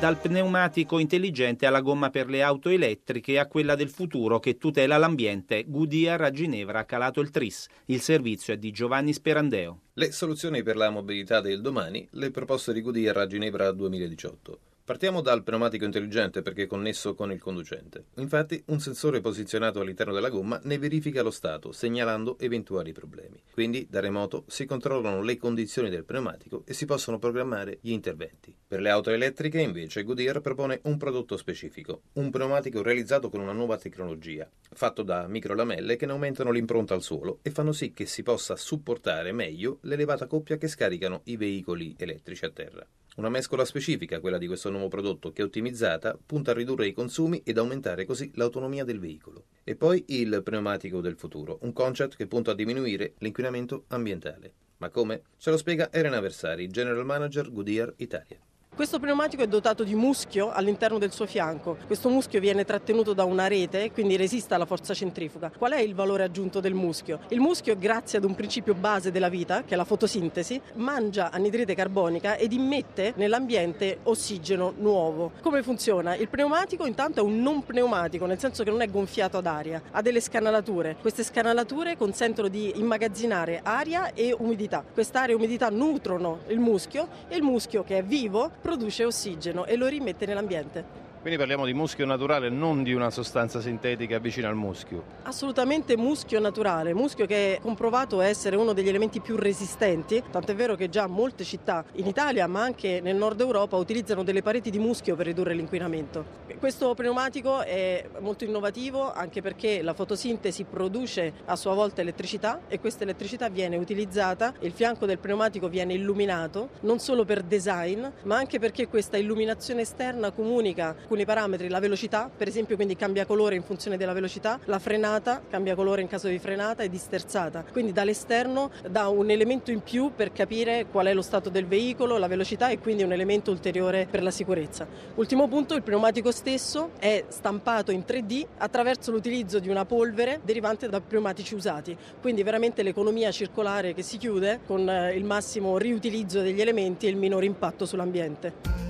Dal 0.00 0.16
pneumatico 0.16 0.98
intelligente 0.98 1.66
alla 1.66 1.82
gomma 1.82 2.08
per 2.08 2.30
le 2.30 2.42
auto 2.42 2.70
elettriche 2.70 3.38
a 3.38 3.46
quella 3.46 3.74
del 3.74 3.90
futuro 3.90 4.38
che 4.38 4.56
tutela 4.56 4.96
l'ambiente, 4.96 5.64
Goodyear 5.66 6.22
a 6.22 6.30
Ginevra 6.30 6.78
ha 6.78 6.84
calato 6.84 7.20
il 7.20 7.28
TRIS. 7.28 7.68
Il 7.86 8.00
servizio 8.00 8.54
è 8.54 8.56
di 8.56 8.70
Giovanni 8.70 9.12
Sperandeo. 9.12 9.80
Le 9.92 10.10
soluzioni 10.10 10.62
per 10.62 10.76
la 10.76 10.88
mobilità 10.88 11.42
del 11.42 11.60
domani, 11.60 12.08
le 12.12 12.30
proposte 12.30 12.72
di 12.72 12.80
Goodyear 12.80 13.18
a 13.18 13.26
Ginevra 13.26 13.70
2018. 13.72 14.69
Partiamo 14.90 15.20
dal 15.20 15.44
pneumatico 15.44 15.84
intelligente 15.84 16.42
perché 16.42 16.64
è 16.64 16.66
connesso 16.66 17.14
con 17.14 17.30
il 17.30 17.40
conducente. 17.40 18.06
Infatti, 18.16 18.60
un 18.66 18.80
sensore 18.80 19.20
posizionato 19.20 19.78
all'interno 19.78 20.12
della 20.12 20.30
gomma 20.30 20.58
ne 20.64 20.78
verifica 20.78 21.22
lo 21.22 21.30
stato, 21.30 21.70
segnalando 21.70 22.36
eventuali 22.40 22.90
problemi. 22.90 23.40
Quindi, 23.52 23.86
da 23.88 24.00
remoto, 24.00 24.42
si 24.48 24.66
controllano 24.66 25.22
le 25.22 25.36
condizioni 25.36 25.90
del 25.90 26.04
pneumatico 26.04 26.64
e 26.66 26.74
si 26.74 26.86
possono 26.86 27.20
programmare 27.20 27.78
gli 27.82 27.92
interventi. 27.92 28.52
Per 28.66 28.80
le 28.80 28.90
auto 28.90 29.10
elettriche, 29.10 29.60
invece, 29.60 30.02
Goodyear 30.02 30.40
propone 30.40 30.80
un 30.82 30.96
prodotto 30.96 31.36
specifico, 31.36 32.02
un 32.14 32.30
pneumatico 32.30 32.82
realizzato 32.82 33.30
con 33.30 33.38
una 33.38 33.52
nuova 33.52 33.78
tecnologia, 33.78 34.50
fatto 34.72 35.04
da 35.04 35.28
microlamelle 35.28 35.94
che 35.94 36.06
ne 36.06 36.12
aumentano 36.12 36.50
l'impronta 36.50 36.94
al 36.94 37.02
suolo 37.02 37.38
e 37.42 37.52
fanno 37.52 37.70
sì 37.70 37.92
che 37.92 38.06
si 38.06 38.24
possa 38.24 38.56
supportare 38.56 39.30
meglio 39.30 39.78
l'elevata 39.82 40.26
coppia 40.26 40.56
che 40.56 40.66
scaricano 40.66 41.20
i 41.26 41.36
veicoli 41.36 41.94
elettrici 41.96 42.44
a 42.44 42.50
terra. 42.50 42.84
Una 43.16 43.28
mescola 43.28 43.64
specifica, 43.64 44.20
quella 44.20 44.38
di 44.38 44.46
questo 44.46 44.70
nuovo 44.70 44.88
prodotto, 44.88 45.32
che 45.32 45.42
ottimizzata 45.42 46.18
punta 46.24 46.52
a 46.52 46.54
ridurre 46.54 46.86
i 46.86 46.92
consumi 46.92 47.42
ed 47.44 47.58
aumentare 47.58 48.04
così 48.04 48.30
l'autonomia 48.34 48.84
del 48.84 49.00
veicolo. 49.00 49.46
E 49.64 49.76
poi 49.76 50.04
il 50.08 50.42
pneumatico 50.42 51.00
del 51.00 51.16
futuro, 51.16 51.58
un 51.62 51.72
concept 51.72 52.16
che 52.16 52.26
punta 52.26 52.52
a 52.52 52.54
diminuire 52.54 53.14
l'inquinamento 53.18 53.84
ambientale. 53.88 54.52
Ma 54.78 54.88
come? 54.88 55.22
Ce 55.36 55.50
lo 55.50 55.56
spiega 55.56 55.92
Elena 55.92 56.20
Versari, 56.20 56.68
General 56.68 57.04
Manager 57.04 57.50
Goodyear 57.50 57.92
Italia. 57.96 58.40
Questo 58.80 58.98
pneumatico 58.98 59.42
è 59.42 59.46
dotato 59.46 59.84
di 59.84 59.94
muschio 59.94 60.50
all'interno 60.50 60.96
del 60.96 61.12
suo 61.12 61.26
fianco. 61.26 61.76
Questo 61.84 62.08
muschio 62.08 62.40
viene 62.40 62.64
trattenuto 62.64 63.12
da 63.12 63.24
una 63.24 63.46
rete, 63.46 63.90
quindi 63.92 64.16
resiste 64.16 64.54
alla 64.54 64.64
forza 64.64 64.94
centrifuga. 64.94 65.52
Qual 65.54 65.72
è 65.72 65.80
il 65.80 65.94
valore 65.94 66.22
aggiunto 66.22 66.60
del 66.60 66.72
muschio? 66.72 67.20
Il 67.28 67.40
muschio, 67.40 67.76
grazie 67.76 68.16
ad 68.16 68.24
un 68.24 68.34
principio 68.34 68.72
base 68.72 69.10
della 69.10 69.28
vita, 69.28 69.64
che 69.64 69.74
è 69.74 69.76
la 69.76 69.84
fotosintesi, 69.84 70.58
mangia 70.76 71.30
anidride 71.30 71.74
carbonica 71.74 72.36
ed 72.36 72.52
immette 72.52 73.12
nell'ambiente 73.16 73.98
ossigeno 74.04 74.72
nuovo. 74.78 75.32
Come 75.42 75.62
funziona? 75.62 76.14
Il 76.14 76.30
pneumatico 76.30 76.86
intanto 76.86 77.20
è 77.20 77.22
un 77.22 77.42
non 77.42 77.62
pneumatico, 77.62 78.24
nel 78.24 78.38
senso 78.38 78.64
che 78.64 78.70
non 78.70 78.80
è 78.80 78.88
gonfiato 78.88 79.36
ad 79.36 79.46
aria, 79.46 79.82
ha 79.90 80.00
delle 80.00 80.20
scanalature. 80.20 80.96
Queste 80.98 81.22
scanalature 81.22 81.98
consentono 81.98 82.48
di 82.48 82.72
immagazzinare 82.78 83.60
aria 83.62 84.14
e 84.14 84.34
umidità. 84.38 84.82
Quest'aria 84.90 85.34
e 85.34 85.36
umidità 85.36 85.68
nutrono 85.68 86.38
il 86.46 86.60
muschio 86.60 87.08
e 87.28 87.36
il 87.36 87.42
muschio 87.42 87.84
che 87.84 87.98
è 87.98 88.02
vivo 88.02 88.50
produce 88.60 89.04
ossigeno 89.04 89.64
e 89.64 89.76
lo 89.76 89.86
rimette 89.86 90.26
nell'ambiente. 90.26 91.09
Quindi 91.20 91.38
parliamo 91.38 91.66
di 91.66 91.74
muschio 91.74 92.06
naturale, 92.06 92.48
non 92.48 92.82
di 92.82 92.94
una 92.94 93.10
sostanza 93.10 93.60
sintetica 93.60 94.18
vicina 94.18 94.48
al 94.48 94.54
muschio. 94.54 95.04
Assolutamente 95.24 95.94
muschio 95.94 96.40
naturale, 96.40 96.94
muschio 96.94 97.26
che 97.26 97.56
è 97.56 97.60
comprovato 97.60 98.22
essere 98.22 98.56
uno 98.56 98.72
degli 98.72 98.88
elementi 98.88 99.20
più 99.20 99.36
resistenti, 99.36 100.22
tant'è 100.30 100.54
vero 100.54 100.76
che 100.76 100.88
già 100.88 101.06
molte 101.06 101.44
città 101.44 101.84
in 101.96 102.06
Italia 102.06 102.46
ma 102.46 102.62
anche 102.62 103.02
nel 103.02 103.16
nord 103.16 103.38
Europa 103.38 103.76
utilizzano 103.76 104.22
delle 104.22 104.40
pareti 104.40 104.70
di 104.70 104.78
muschio 104.78 105.14
per 105.14 105.26
ridurre 105.26 105.52
l'inquinamento. 105.52 106.24
Questo 106.58 106.94
pneumatico 106.94 107.60
è 107.60 108.02
molto 108.20 108.44
innovativo 108.44 109.12
anche 109.12 109.42
perché 109.42 109.82
la 109.82 109.92
fotosintesi 109.92 110.64
produce 110.64 111.34
a 111.44 111.56
sua 111.56 111.74
volta 111.74 112.00
elettricità 112.00 112.60
e 112.66 112.80
questa 112.80 113.02
elettricità 113.02 113.50
viene 113.50 113.76
utilizzata, 113.76 114.54
il 114.60 114.72
fianco 114.72 115.04
del 115.04 115.18
pneumatico 115.18 115.68
viene 115.68 115.92
illuminato 115.92 116.70
non 116.80 116.98
solo 116.98 117.26
per 117.26 117.42
design 117.42 118.06
ma 118.22 118.36
anche 118.36 118.58
perché 118.58 118.88
questa 118.88 119.18
illuminazione 119.18 119.82
esterna 119.82 120.30
comunica 120.30 120.96
alcuni 121.10 121.24
parametri, 121.24 121.68
la 121.68 121.80
velocità, 121.80 122.30
per 122.34 122.46
esempio 122.46 122.76
quindi 122.76 122.94
cambia 122.94 123.26
colore 123.26 123.56
in 123.56 123.64
funzione 123.64 123.96
della 123.96 124.12
velocità, 124.12 124.60
la 124.66 124.78
frenata 124.78 125.42
cambia 125.50 125.74
colore 125.74 126.02
in 126.02 126.06
caso 126.06 126.28
di 126.28 126.38
frenata 126.38 126.84
e 126.84 126.88
di 126.88 126.98
sterzata. 126.98 127.64
Quindi 127.72 127.90
dall'esterno 127.90 128.70
dà 128.88 129.08
un 129.08 129.28
elemento 129.28 129.72
in 129.72 129.80
più 129.80 130.12
per 130.14 130.30
capire 130.30 130.86
qual 130.88 131.06
è 131.06 131.14
lo 131.14 131.22
stato 131.22 131.50
del 131.50 131.66
veicolo, 131.66 132.16
la 132.16 132.28
velocità 132.28 132.68
e 132.68 132.78
quindi 132.78 133.02
un 133.02 133.10
elemento 133.10 133.50
ulteriore 133.50 134.06
per 134.08 134.22
la 134.22 134.30
sicurezza. 134.30 134.86
Ultimo 135.16 135.48
punto, 135.48 135.74
il 135.74 135.82
pneumatico 135.82 136.30
stesso 136.30 136.90
è 137.00 137.24
stampato 137.26 137.90
in 137.90 138.04
3D 138.06 138.46
attraverso 138.58 139.10
l'utilizzo 139.10 139.58
di 139.58 139.68
una 139.68 139.84
polvere 139.84 140.38
derivante 140.44 140.88
da 140.88 141.00
pneumatici 141.00 141.56
usati, 141.56 141.96
quindi 142.20 142.44
veramente 142.44 142.84
l'economia 142.84 143.32
circolare 143.32 143.94
che 143.94 144.02
si 144.02 144.16
chiude 144.16 144.60
con 144.64 144.88
eh, 144.88 145.16
il 145.16 145.24
massimo 145.24 145.76
riutilizzo 145.76 146.40
degli 146.40 146.60
elementi 146.60 147.06
e 147.06 147.10
il 147.10 147.16
minore 147.16 147.46
impatto 147.46 147.84
sull'ambiente. 147.84 148.89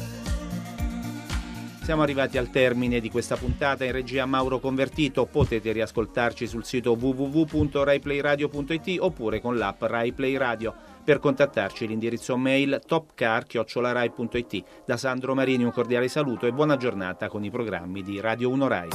Siamo 1.91 2.05
arrivati 2.05 2.39
al 2.39 2.51
termine 2.51 3.01
di 3.01 3.11
questa 3.11 3.35
puntata 3.35 3.85
in 3.85 3.91
regia 3.91 4.25
Mauro 4.25 4.61
Convertito. 4.61 5.27
Potete 5.27 5.73
riascoltarci 5.73 6.47
sul 6.47 6.65
sito 6.65 6.93
www.raiplayradio.it 6.93 8.99
oppure 9.01 9.41
con 9.41 9.59
l'app 9.59 9.83
RaiPlay 9.83 10.37
Radio. 10.37 10.73
Per 11.03 11.19
contattarci 11.19 11.89
l'indirizzo 11.89 12.37
mail 12.37 12.81
topcar.it. 12.87 14.65
Da 14.87 14.97
Sandro 14.97 15.35
Marini 15.35 15.65
un 15.65 15.73
cordiale 15.73 16.07
saluto 16.07 16.47
e 16.47 16.53
buona 16.53 16.77
giornata 16.77 17.27
con 17.27 17.43
i 17.43 17.51
programmi 17.51 18.05
di 18.05 18.21
Radio 18.21 18.51
1 18.51 18.69
Rai. 18.69 18.89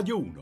Radio 0.00 0.16
1 0.16 0.39